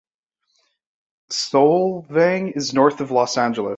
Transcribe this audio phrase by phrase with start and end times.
[1.29, 3.69] Solvang is north of Los Angeles.